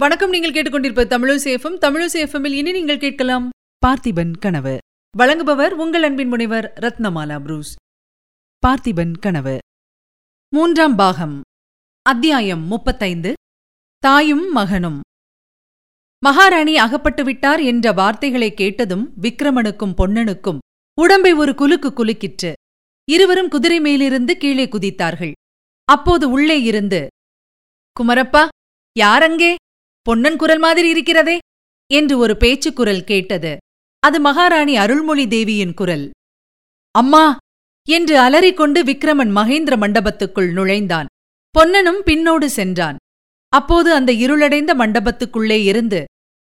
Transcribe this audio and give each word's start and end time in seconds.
வணக்கம் 0.00 0.30
நீங்கள் 0.30 0.52
கேட்டுக்கொண்டிருப்ப 0.52 1.04
தமிழசேஃபம் 1.12 1.76
தமிழசேஃபமில் 1.84 2.52
இனி 2.52 2.72
நீங்கள் 2.72 2.98
கேட்கலாம் 2.98 3.48
பார்த்திபன் 3.86 4.32
கனவு. 4.38 4.78
வழங்குபவர் 5.18 5.70
உங்கள் 5.70 6.02
அன்பின் 6.02 6.28
முனைவர் 6.28 6.72
ரத்னமாலா 6.80 7.40
புரூஸ். 7.40 7.74
பார்த்திபன் 8.66 9.14
கனவு. 9.18 9.58
மூன்றாம் 10.48 10.94
பாகம். 10.94 11.40
அத்தியாயம் 12.02 12.62
முப்பத்தைந்து. 12.62 13.32
தாயும் 13.98 14.52
மகனும். 14.52 15.00
மகாராணி 16.22 16.76
அகப்பட்டு 16.76 17.24
விட்டார் 17.24 17.60
என்ற 17.60 17.92
வார்த்தைகளை 17.92 18.54
கேட்டதும் 18.54 19.14
விக்ரமனுக்கும் 19.20 19.96
பொன்னனுக்கும் 19.96 20.58
உடம்பை 20.94 21.32
ஒரு 21.32 21.52
குலுக்கு 21.52 21.92
குலுக்கிற்று. 21.92 22.52
இருவரும் 23.04 23.48
குதிரை 23.48 23.80
மேலிருந்து 23.80 24.36
கீழே 24.36 24.66
குதித்தார்கள். 24.66 25.32
அப்போது 25.84 26.30
உள்ளே 26.30 26.62
இருந்து 26.62 27.06
குமரப்பா 28.00 28.48
யாரங்கே 28.96 29.54
பொன்னன் 30.08 30.36
குரல் 30.36 30.58
மாதிரி 30.58 30.88
இருக்கிறதே? 30.88 31.38
என்று 31.92 32.18
ஒரு 32.18 32.36
பேச்சுக் 32.36 32.76
குரல் 32.76 33.04
கேட்டது. 33.04 33.56
அது 34.00 34.20
மகாராணி 34.20 34.76
அருள்மொழி 34.76 35.28
தேவியின் 35.28 35.74
குரல். 35.74 36.10
அம்மா! 36.90 37.36
என்று 37.88 38.18
அலறிக்கொண்டு 38.18 38.84
விக்ரமன் 38.84 39.36
மகேந்திர 39.36 39.76
மண்டபத்துக்குள் 39.76 40.52
நுழைந்தான். 40.52 41.06
பொன்னனும் 41.50 42.02
பின்னோடு 42.06 42.44
சென்றான். 42.44 42.96
அப்போது 43.48 43.92
அந்த 43.92 44.12
இருளடைந்த 44.12 44.74
மண்டபத்துக்குள்ளே 44.74 45.62
இருந்து 45.62 46.04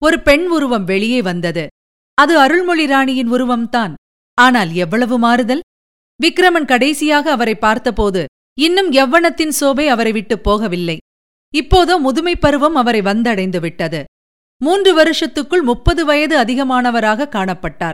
ஒரு 0.02 0.20
பெண் 0.20 0.46
உருவம் 0.46 0.84
வெளியே 0.84 1.22
வந்தது. 1.22 1.66
அது 2.14 2.38
அருள்மொழி 2.38 2.86
ராணியின் 2.86 3.32
உருவம்தான். 3.32 3.94
ஆனால் 4.34 4.72
எவ்வளவு 4.72 5.18
மாறுதல்? 5.18 5.60
விக்ரமன் 6.22 6.64
கடைசியாக 6.64 7.30
அவரை 7.30 7.54
பார்த்தபோது 7.54 8.24
இன்னும் 8.60 8.92
எவ்வனத்தின் 8.92 9.52
சோபை 9.60 9.86
அவரை 9.86 10.12
விட்டுப் 10.12 10.50
போகவில்லை. 10.50 10.96
இப்போதோ 11.54 11.98
முதுமைப் 11.98 12.40
பருவம் 12.40 12.74
அவரை 12.74 13.00
வந்தடைந்து 13.00 13.60
விட்டது 13.60 14.04
மூன்று 14.62 14.94
வருஷத்துக்குள் 14.94 15.62
முப்பது 15.62 16.04
வயது 16.04 16.38
அதிகமானவராக 16.38 17.28
காணப்பட்டார். 17.28 17.92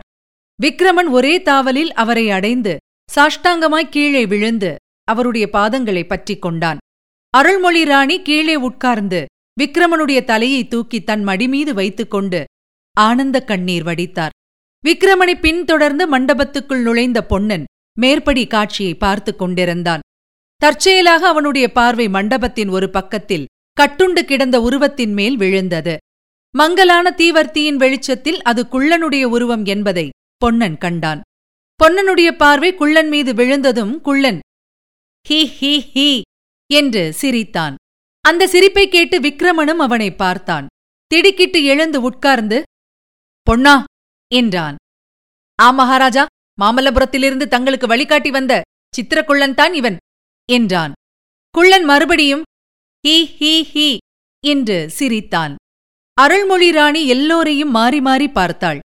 விக்ரமன் 0.63 1.09
ஒரே 1.09 1.41
தாவலில் 1.41 1.93
அவரை 1.93 2.31
அடைந்து 2.31 2.77
சாஷ்டாங்கமாய் 3.15 3.89
கீழே 3.89 4.25
விழுந்து 4.25 4.75
அவருடைய 5.03 5.49
பாதங்களை 5.53 6.07
பற்றிக் 6.07 6.41
கொண்டான். 6.41 6.77
அருள்மொழி 7.29 7.85
ராணி 7.85 8.21
கீழே 8.21 8.55
உட்கார்ந்து 8.55 9.25
விக்ரமனுடைய 9.61 10.23
தலையை 10.23 10.67
தூக்கி 10.67 11.03
தன் 11.03 11.27
மடிமீது 11.27 11.73
வைத்துக்கொண்டு 11.73 12.45
ஆனந்த 12.93 13.43
கண்ணீர் 13.43 13.83
வடித்தார். 13.83 14.29
விக்ரமனை 14.87 15.39
பின்தொடர்ந்து 15.39 16.19
மண்டபத்துக்குள் 16.19 16.81
நுழைந்த 16.81 17.25
பொன்னன் 17.25 17.63
மேற்படி 17.99 18.47
காட்சியை 18.47 18.95
பார்த்துக் 18.95 19.39
கொண்டிருந்தான். 19.39 19.99
தற்செயலாக 20.61 21.27
அவனுடைய 21.27 21.71
பார்வை 21.71 22.07
மண்டபத்தின் 22.07 22.69
ஒரு 22.69 22.89
பக்கத்தில் 22.89 23.45
கட்டுண்டு 23.77 24.21
கிடந்த 24.21 24.57
உருவத்தின் 24.61 25.13
மேல் 25.13 25.37
விழுந்தது. 25.37 25.97
மங்கலான 26.55 27.13
தீவர்த்தியின் 27.17 27.75
வெளிச்சத்தில் 27.75 28.39
அது 28.41 28.61
குள்ளனுடைய 28.71 29.23
உருவம் 29.23 29.65
என்பதை 29.65 30.09
பொன்னன் 30.37 30.77
கண்டான். 30.77 31.21
பொன்னனுடைய 31.79 32.29
பார்வை 32.31 32.75
குள்ளன் 32.75 33.07
மீது 33.07 33.33
விழுந்ததும் 33.33 34.01
குள்ளன் 34.01 34.39
ஹி 35.29 35.39
ஹி 35.59 35.73
ஹி 35.93 36.21
என்று 36.69 37.13
சிரித்தான். 37.13 37.75
அந்த 38.25 38.47
சிரிப்பை 38.47 38.85
கேட்டு 38.87 39.19
விக்ரமனும் 39.19 39.83
அவனை 39.85 40.09
பார்த்தான். 40.15 40.65
திடுக்கிட்டு 41.11 41.63
எழுந்து 41.63 42.01
உட்கார்ந்து 42.01 42.57
பொன்னா 43.47 43.83
என்றான். 44.31 44.75
ஆ 45.59 45.69
மகாராஜா 45.71 46.25
மாமல்லபுரத்திலிருந்து 46.61 47.45
தங்களுக்கு 47.47 47.87
வழிகாட்டி 47.87 48.31
வந்த 48.31 48.61
சித்திரக்குள்ளன்தான் 48.93 49.73
இவன். 49.73 49.97
என்றான். 50.49 50.93
குள்ளன் 51.55 51.85
மறுபடியும் 51.85 52.43
ஹீ 53.03 53.15
ஹீ 53.39 53.53
ஹீ 53.71 53.87
என்று 54.43 54.77
சிரித்தான். 54.89 55.55
அருள்மொழி 56.17 56.69
ராணி 56.71 57.01
எல்லோரையும் 57.07 57.71
மாறி 57.71 58.01
மாறி 58.01 58.27
பார்த்தாள். 58.27 58.79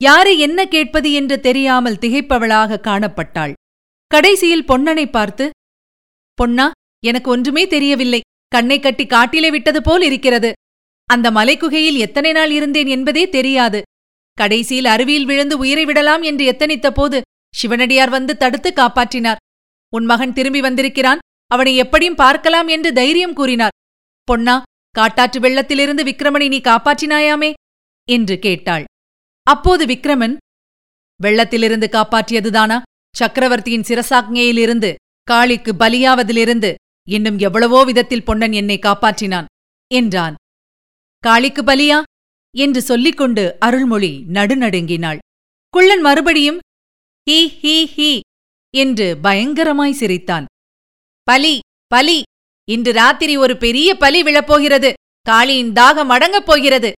யாரை 0.00 0.38
என்ன 0.38 0.66
கேட்பது 0.66 1.12
என்று 1.12 1.36
தெரியாமல் 1.40 2.00
திகைப்பவளாக 2.02 2.80
காணப்பட்டாள். 2.80 3.52
கடைசியில் 4.10 4.68
பொன்னனை 4.68 5.06
பார்த்து 5.10 5.44
பொன்னா 6.38 6.66
எனக்கு 7.04 7.30
ஒன்றுமே 7.30 7.64
தெரியவில்லை. 7.66 8.20
கண்ணை 8.48 8.78
கட்டி 8.80 9.06
காட்டிலே 9.06 9.50
விட்டது 9.50 9.82
போல் 9.82 10.02
இருக்கிறது. 10.02 10.50
அந்த 11.08 11.30
மலைக்குகையில் 11.30 11.98
எத்தனை 11.98 12.32
நாள் 12.32 12.50
இருந்தேன் 12.50 12.86
என்பதே 12.86 13.24
தெரியாது. 13.28 13.80
கடைசியில் 14.38 14.84
அருவியில் 14.84 15.24
விழுந்து 15.24 15.54
உயிரை 15.58 15.84
விடலாம் 15.84 16.22
என்று 16.22 16.44
எத்தனித்த 16.52 16.88
போது 16.90 17.18
சிவனடியார் 17.54 18.10
வந்து 18.10 18.32
தடுத்து 18.36 18.70
காப்பாற்றினார். 18.72 19.40
உன் 19.88 20.04
மகன் 20.04 20.32
திரும்பி 20.32 20.60
வந்திருக்கிறான். 20.60 21.18
அவனை 21.46 21.76
எப்படியும் 21.76 22.14
பார்க்கலாம் 22.14 22.68
என்று 22.68 22.92
தைரியம் 22.92 23.32
கூறினார். 23.32 23.74
பொன்னா 24.24 24.62
காட்டாற்று 24.94 25.40
வெள்ளத்திலிருந்து 25.40 26.02
விக்ரமனை 26.10 26.48
நீ 26.48 26.58
காப்பாற்றினாயாமே? 26.58 27.52
என்று 28.08 28.38
கேட்டாள். 28.38 28.84
அப்போது 29.42 29.86
விக்ரமன் 29.86 30.36
வெள்ளத்திலிருந்து 31.20 31.88
காப்பாற்றியதுதானா? 31.92 32.82
சக்கரவர்த்தியின் 33.16 33.86
சிரசாக்ஞையிலிருந்து 33.88 34.94
காளிக்கு 35.30 35.72
பலியாவதிலிருந்து 35.78 36.74
இன்னும் 37.08 37.38
எவ்வளவோ 37.38 37.84
விதத்தில் 37.84 38.24
பொன்னன் 38.24 38.52
என்னை 38.52 38.78
காப்பாற்றினான் 38.78 39.44
என்றான். 39.94 40.34
காளிக்கு 41.24 41.62
பலியா? 41.62 42.02
என்று 42.54 42.82
சொல்லிக்கொண்டு 42.82 43.56
அருள்மொழி 43.60 44.24
நடுநடுங்கினாள். 44.32 45.18
குள்ளன் 45.74 46.00
மறுபடியும் 46.00 46.58
ஹீ 47.30 47.38
ஹீ 47.62 47.76
ஹீ 47.96 48.20
என்று 48.76 49.18
பயங்கரமாய் 49.22 49.98
சிரித்தான். 50.00 50.46
பலி 51.22 51.54
பலி! 51.86 52.18
இன்று 52.68 52.92
ராத்திரி 52.92 53.34
ஒரு 53.36 53.54
பெரிய 53.56 53.88
பலி 53.94 54.20
விழப்போகிறது. 54.22 54.90
காளியின் 55.26 55.72
தாகம் 55.72 56.12
அடங்கப் 56.14 56.46
போகிறது 56.46 56.90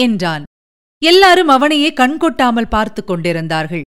என்றான். 0.00 0.44
எல்லாரும் 1.02 1.48
அவனையே 1.48 1.90
கண்கொட்டாமல் 1.92 2.68
பார்த்துக் 2.68 3.06
கொண்டிருந்தார்கள். 3.06 3.84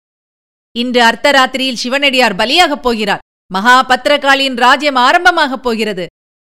இன்று 0.75 1.02
அர்த்தராத்திரியில் 1.02 1.81
சிவனடியார் 1.84 2.35
பலியாகப் 2.35 2.81
போகிறார். 2.81 3.24
மகா 3.52 3.75
பத்திரகாளியின் 3.85 4.56
ராஜ்யம் 4.56 5.00
ஆரம்பமாகப் 5.00 5.63
போகிறது. 5.63 6.06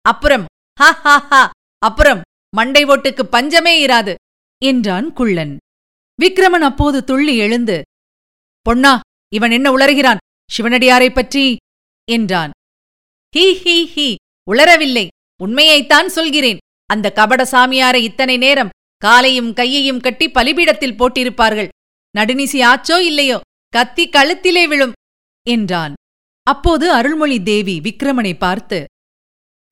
அப்புறம் 0.06 0.46
ஹா 0.80 0.90
ஹா 1.06 1.16
ஹா! 1.32 1.44
அப்புறம் 1.80 2.22
மண்டை 2.56 2.86
ஓட்டுக்கு 2.86 3.24
பஞ்சமே 3.24 3.74
இராது 3.86 4.14
என்றான் 4.62 5.14
குள்ளன். 5.14 5.54
விக்ரமன் 6.20 6.68
அப்போது 6.70 7.04
துள்ளி 7.04 7.38
எழுந்து 7.38 7.78
பொன்னா 8.66 8.94
இவன் 9.34 9.52
என்ன 9.52 9.68
உளறுகிறான்? 9.78 10.22
சிவனடியாரைப் 10.58 11.14
பற்றி 11.14 11.56
என்றான். 12.12 12.52
ஹீ 13.38 13.46
ஹீ 13.64 13.76
ஹீ 13.96 14.16
உளரவில்லை. 14.52 15.08
உண்மையைத்தான் 15.44 16.06
சொல்கிறேன். 16.06 16.58
அந்த 16.86 17.12
கபட 17.12 17.44
சாமியாரை 17.44 17.96
இத்தனை 17.96 18.38
நேரம் 18.38 18.70
காலையும் 18.98 19.54
கையையும் 19.54 20.00
கட்டி 20.00 20.30
பலிபீடத்தில் 20.30 20.98
போட்டிருப்பார்கள். 21.00 21.68
நடுநிசி 22.18 22.60
ஆச்சோ 22.64 23.00
இல்லையோ? 23.00 23.42
கத்தி 23.68 24.10
கழுத்திலே 24.10 24.68
விழும் 24.68 24.92
என்றான். 25.50 25.94
அப்போது 26.44 26.92
அருள்மொழி 26.92 27.44
தேவி 27.44 27.82
விக்ரமனை 27.84 28.38
பார்த்து 28.38 28.86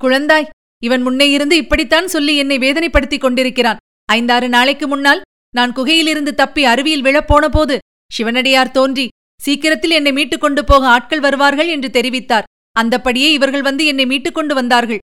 குழந்தாய் 0.03 0.49
இவன் 0.83 1.01
முன்னே 1.01 1.29
இருந்து 1.29 1.55
இப்படித்தான் 1.57 2.07
சொல்லி 2.07 2.37
என்னை 2.37 2.57
வேதனைப்படுத்திக் 2.57 3.19
கொண்டிருக்கிறான். 3.19 3.77
ஐந்தாறு 4.05 4.49
நாளைக்கு 4.49 4.87
முன்னால் 4.87 5.21
நான் 5.55 5.75
குகையிலிருந்து 5.75 6.31
தப்பி 6.33 6.65
அருவியில் 6.65 7.03
விழப்போன 7.03 7.47
போது 7.47 7.79
சிவனடியார் 8.11 8.71
தோன்றி 8.71 9.07
சீக்கிரத்தில் 9.41 9.91
என்னை 9.91 10.11
மீட்டுக் 10.11 10.41
கொண்டு 10.41 10.63
போக 10.63 10.87
ஆட்கள் 10.87 11.19
வருவார்கள் 11.19 11.67
என்று 11.67 11.89
தெரிவித்தார். 11.89 12.47
அந்தப்படியே 12.79 13.29
இவர்கள் 13.31 13.61
வந்து 13.61 13.85
என்னை 13.85 14.05
மீட்டுக் 14.05 14.33
கொண்டு 14.33 14.53
வந்தார்கள். 14.55 14.97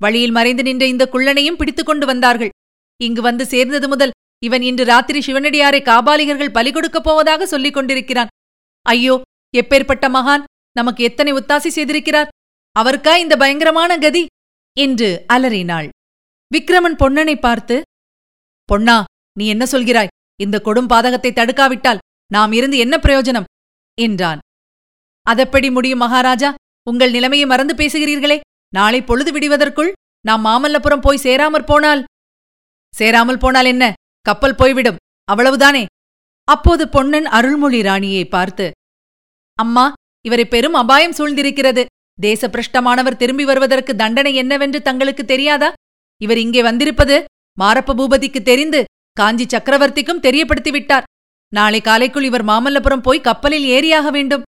வழியில் 0.00 0.30
மறைந்து 0.30 0.62
நின்ற 0.62 0.86
இந்த 0.86 1.08
குள்ளனையும் 1.12 1.56
பிடித்துக் 1.56 1.86
கொண்டு 1.86 2.06
வந்தார்கள். 2.06 2.48
இங்கு 3.00 3.22
வந்து 3.22 3.46
சேர்ந்தது 3.46 3.88
முதல் 3.88 4.10
இவன் 4.44 4.62
இன்று 4.62 4.84
ராத்திரி 4.84 5.18
சிவனடியாரை 5.18 5.80
காபாலிகர்கள் 5.82 6.52
பலி 6.52 6.70
கொடுக்கப் 6.72 7.04
போவதாக 7.04 7.46
சொல்லிக் 7.46 7.74
கொண்டிருக்கிறான். 7.74 8.26
ஐயோ 8.82 9.20
எப்பேற்பட்ட 9.56 10.06
மகான்? 10.08 10.44
நமக்கு 10.72 11.04
எத்தனை 11.04 11.32
உத்தாசி 11.32 11.68
செய்திருக்கிறார்? 11.68 12.28
அவருக்கா 12.76 13.16
இந்த 13.16 13.36
பயங்கரமான 13.36 13.98
கதி? 13.98 14.26
என்று 14.76 15.24
அலறினாள். 15.26 15.88
விக்ரமன் 16.50 16.98
பொன்னனை 17.02 17.36
பார்த்து 17.40 17.82
பொன்னா 18.64 19.04
நீ 19.38 19.46
என்ன 19.46 19.64
சொல்கிறாய்? 19.72 20.12
இந்த 20.40 20.56
கொடும் 20.64 20.90
பாதகத்தை 20.92 21.30
தடுக்காவிட்டால் 21.32 22.02
நாம் 22.32 22.52
இருந்து 22.52 22.76
என்ன 22.78 22.96
பிரயோஜனம்? 22.96 23.48
என்றான். 24.06 24.40
அதெப்படி 25.26 25.68
முடியும் 25.70 26.02
மகாராஜா? 26.04 26.50
உங்கள் 26.90 27.14
நிலைமையை 27.16 27.46
மறந்து 27.46 27.74
பேசுகிறீர்களே. 27.74 28.38
நாளை 28.74 29.00
பொழுது 29.02 29.30
விடுவதற்குள் 29.32 29.90
நாம் 30.24 30.44
மாமல்லபுரம் 30.44 31.04
போய் 31.06 31.24
சேராமற் 31.24 31.68
போனால்? 31.70 32.02
சேராமல் 32.94 33.42
போனால் 33.42 33.68
என்ன? 33.72 33.84
கப்பல் 34.26 34.58
போய்விடும். 34.60 35.00
அவ்வளவுதானே? 35.28 35.84
அப்போது 36.48 36.84
பொன்னன் 36.88 37.28
அருள்மொழி 37.38 37.80
ராணியை 37.82 38.24
பார்த்து 38.24 38.66
அம்மா 39.58 39.84
இவரை 40.24 40.44
பெரும் 40.44 40.76
அபாயம் 40.82 41.16
சூழ்ந்திருக்கிறது. 41.18 41.82
தேசப்பிரஷ்டமானவர் 42.18 43.20
திரும்பி 43.22 43.44
வருவதற்கு 43.44 43.92
தண்டனை 43.96 44.32
என்னவென்று 44.34 44.78
தங்களுக்கு 44.82 45.24
தெரியாதா? 45.24 45.68
இவர் 46.20 46.40
இங்கே 46.44 46.62
வந்திருப்பது 46.68 47.16
மாரப்ப 47.60 47.96
பூபதிக்கு 47.98 48.40
தெரிந்து 48.42 48.80
காஞ்சி 49.16 49.46
சக்கரவர்த்திக்கும் 49.46 50.24
தெரியப்படுத்திவிட்டார். 50.26 51.06
நாளை 51.52 51.80
காலைக்குள் 51.80 52.26
இவர் 52.28 52.44
மாமல்லபுரம் 52.44 53.04
போய் 53.06 53.26
கப்பலில் 53.28 53.66
ஏறியாக 53.76 54.10
வேண்டும். 54.10 54.46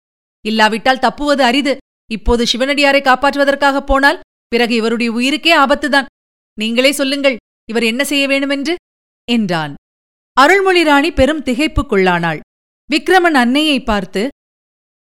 இல்லாவிட்டால் 0.45 1.03
தப்புவது 1.05 1.43
அரிது. 1.43 1.73
இப்போது 2.11 2.43
சிவனடியாரை 2.51 3.01
காப்பாற்றுவதற்காக 3.03 3.77
போனால் 3.79 4.21
பிறகு 4.47 4.73
இவருடைய 4.75 5.09
உயிருக்கே 5.11 5.53
ஆபத்துதான். 5.63 6.09
நீங்களே 6.57 6.91
சொல்லுங்கள் 6.91 7.37
இவர் 7.69 7.83
என்ன 7.83 8.01
செய்ய 8.03 8.25
வேணுமென்று 8.27 8.73
என்றான். 9.27 9.73
அருள்மொழி 10.37 10.81
ராணி 10.83 11.09
பெரும் 11.11 11.43
திகைப்புக்குள்ளானாள். 11.43 12.39
விக்ரமன் 12.89 13.37
அன்னையை 13.43 13.79
பார்த்து 13.83 14.21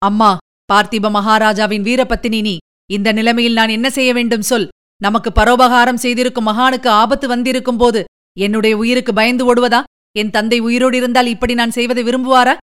அம்மா 0.02 0.32
பார்த்திப 0.74 1.10
மகாராஜாவின் 1.10 1.86
வீரபத்தினி 1.88 2.40
நீ 2.42 2.56
இந்த 2.90 3.10
நிலைமையில் 3.12 3.58
நான் 3.60 3.74
என்ன 3.78 3.88
செய்ய 3.90 4.12
வேண்டும் 4.14 4.48
சொல். 4.50 4.68
நமக்கு 5.02 5.30
பரோபகாரம் 5.36 6.02
செய்திருக்கும் 6.04 6.48
மகானுக்கு 6.48 6.90
ஆபத்து 7.02 7.26
வந்திருக்கும் 7.28 7.80
போது 7.82 8.02
என்னுடைய 8.38 8.74
உயிருக்கு 8.78 9.12
பயந்து 9.14 9.44
ஓடுவதா? 9.50 9.82
என் 10.16 10.30
தந்தை 10.30 10.60
உயிரோடு 10.60 10.98
இருந்தால் 10.98 11.28
இப்படி 11.28 11.54
நான் 11.54 11.76
செய்வதை 11.78 12.04
விரும்புவாரா? 12.04 12.56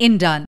என்றான். 0.00 0.44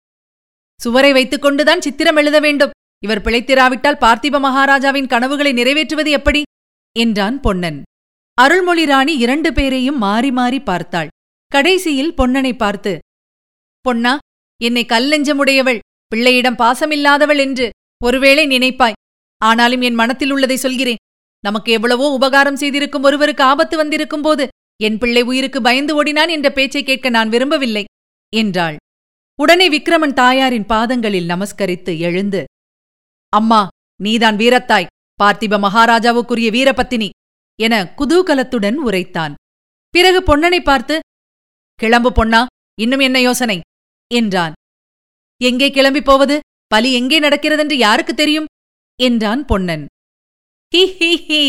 சுவரை 0.81 1.13
வைத்துக் 1.13 1.43
கொண்டுதான் 1.43 1.81
சித்திரம் 1.81 2.17
எழுத 2.17 2.41
வேண்டும். 2.41 2.75
இவர் 3.03 3.23
பிழைத்திராவிட்டால் 3.23 4.01
பார்த்திப 4.01 4.41
மகாராஜாவின் 4.41 5.07
கனவுகளை 5.07 5.53
நிறைவேற்றுவது 5.53 6.11
எப்படி? 6.11 6.43
என்றான் 6.97 7.41
பொன்னன். 7.41 7.79
அருள்மொழி 8.39 8.85
ராணி 8.85 9.15
இரண்டு 9.17 9.51
பேரையும் 9.53 9.99
மாறி 9.99 10.31
மாறி 10.31 10.61
பார்த்தாள். 10.61 11.13
கடைசியில் 11.53 12.17
பொன்னனை 12.17 12.53
பார்த்து 12.57 12.93
பொன்னா 13.85 14.13
என்னை 14.61 14.83
கல்லெஞ்சமுடையவள் 14.89 15.83
பிள்ளையிடம் 16.13 16.59
பாசமில்லாதவள் 16.59 17.39
என்று 17.39 17.67
ஒருவேளை 18.05 18.45
நினைப்பாய். 18.47 18.99
ஆனாலும் 19.41 19.81
என் 19.81 19.95
மனத்தில் 19.95 20.31
உள்ளதை 20.31 20.57
சொல்கிறேன். 20.57 21.01
நமக்கு 21.45 21.71
எவ்வளவோ 21.73 22.07
உபகாரம் 22.13 22.57
செய்திருக்கும் 22.57 23.03
ஒருவருக்கு 23.03 23.43
ஆபத்து 23.45 23.77
வந்திருக்கும் 23.77 24.23
போது 24.23 24.45
என் 24.81 24.99
பிள்ளை 24.99 25.23
உயிருக்கு 25.23 25.61
பயந்து 25.61 25.93
ஓடினான் 25.95 26.29
என்ற 26.29 26.49
பேச்சை 26.51 26.83
கேட்க 26.83 27.09
நான் 27.09 27.29
விரும்பவில்லை 27.29 27.85
என்றாள். 28.33 28.77
உடனே 29.39 29.67
விக்ரமன் 29.69 30.17
தாயாரின் 30.21 30.67
பாதங்களில் 30.67 31.29
நமஸ்கரித்து 31.29 31.93
எழுந்து 31.99 32.41
அம்மா 33.33 33.61
நீதான் 34.01 34.37
வீரத்தாய் 34.37 34.91
பார்த்திப 35.21 35.59
மகாராஜாவுக்குரிய 35.67 36.49
வீரபத்தினி 36.57 37.09
என 37.59 37.75
குதூகலத்துடன் 37.99 38.79
உரைத்தான். 38.87 39.35
பிறகு 39.95 40.21
பொன்னனை 40.29 40.61
பார்த்து 40.63 40.97
கிளம்பு 41.81 42.11
பொன்னா 42.13 42.41
இன்னும் 42.81 43.03
என்ன 43.07 43.19
யோசனை? 43.21 43.59
என்றான். 44.11 44.55
எங்கே 45.41 45.69
கிளம்பிப் 45.69 46.05
போவது? 46.05 46.37
பலி 46.67 46.89
எங்கே 46.93 47.19
நடக்கிறதென்று 47.21 47.77
யாருக்கு 47.87 48.15
தெரியும்? 48.15 48.49
என்றான் 49.01 49.43
பொன்னன். 49.45 49.85
ஹி 50.73 50.83
ஹி 50.99 51.13
ஹி 51.29 51.43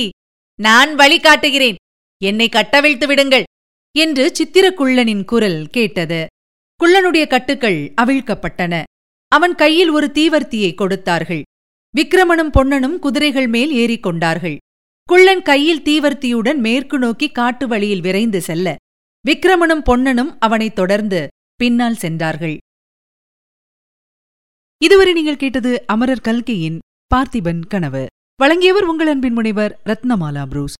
நான் 0.59 0.91
வழி 0.95 1.19
காட்டுகிறேன். 1.19 1.79
என்னை 2.23 2.49
கட்டவிழ்த்து 2.49 3.07
விடுங்கள் 3.07 3.43
என்று 3.97 4.31
சித்திரக்குள்ளனின் 4.37 5.23
குரல் 5.25 5.67
கேட்டது. 5.67 6.25
குள்ளனுடைய 6.79 7.27
கட்டுக்கள் 7.27 7.79
அவிழ்க்கப்பட்டன. 8.01 8.83
அவன் 9.27 9.55
கையில் 9.55 9.89
ஒரு 9.89 10.07
தீவர்த்தியை 10.13 10.73
கொடுத்தார்கள். 10.73 11.41
விக்ரமனும் 11.97 12.53
பொன்னனும் 12.57 12.99
குதிரைகள் 12.99 13.47
மேல் 13.47 13.71
ஏறிக்கொண்டார்கள் 13.73 14.57
குள்ளன் 15.03 15.41
கையில் 15.41 15.81
தீவர்த்தியுடன் 15.81 16.57
மேற்கு 16.57 16.99
நோக்கி 16.99 17.27
காட்டு 17.29 17.67
வழியில் 17.67 18.01
விரைந்து 18.01 18.41
செல்ல 18.41 18.75
விக்ரமனும் 19.25 19.83
பொன்னனும் 19.83 20.31
அவனைத் 20.39 20.75
தொடர்ந்து 20.75 21.27
பின்னால் 21.55 21.95
சென்றார்கள். 21.95 22.57
இதுவரை 24.83 25.13
நீங்கள் 25.13 25.41
கேட்டது 25.43 25.83
அமரர் 25.87 26.25
கல்கையின் 26.27 26.79
பார்த்திபன் 27.15 27.61
கனவு. 27.67 28.05
வழங்கியவர் 28.35 28.83
உங்கள் 28.83 29.07
அன்பின் 29.07 29.33
முனைவர் 29.33 29.79
ரத்னமாலா 29.85 30.45
புரூஸ். 30.45 30.79